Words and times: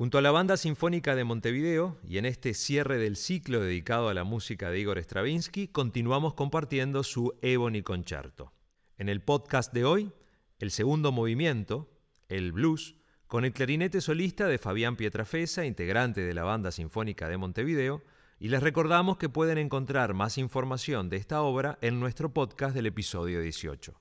Junto 0.00 0.16
a 0.16 0.22
la 0.22 0.30
Banda 0.30 0.56
Sinfónica 0.56 1.14
de 1.14 1.24
Montevideo 1.24 1.98
y 2.08 2.16
en 2.16 2.24
este 2.24 2.54
cierre 2.54 2.96
del 2.96 3.16
ciclo 3.16 3.60
dedicado 3.60 4.08
a 4.08 4.14
la 4.14 4.24
música 4.24 4.70
de 4.70 4.80
Igor 4.80 4.96
Stravinsky, 4.96 5.68
continuamos 5.68 6.32
compartiendo 6.32 7.02
su 7.02 7.34
Ebony 7.42 7.82
Concerto. 7.82 8.50
En 8.96 9.10
el 9.10 9.20
podcast 9.20 9.74
de 9.74 9.84
hoy, 9.84 10.10
el 10.58 10.70
segundo 10.70 11.12
movimiento, 11.12 11.90
el 12.30 12.52
blues, 12.52 12.96
con 13.26 13.44
el 13.44 13.52
clarinete 13.52 14.00
solista 14.00 14.48
de 14.48 14.56
Fabián 14.56 14.96
Pietrafesa, 14.96 15.66
integrante 15.66 16.22
de 16.22 16.32
la 16.32 16.44
Banda 16.44 16.72
Sinfónica 16.72 17.28
de 17.28 17.36
Montevideo, 17.36 18.02
y 18.38 18.48
les 18.48 18.62
recordamos 18.62 19.18
que 19.18 19.28
pueden 19.28 19.58
encontrar 19.58 20.14
más 20.14 20.38
información 20.38 21.10
de 21.10 21.18
esta 21.18 21.42
obra 21.42 21.76
en 21.82 22.00
nuestro 22.00 22.32
podcast 22.32 22.74
del 22.74 22.86
episodio 22.86 23.42
18. 23.42 24.00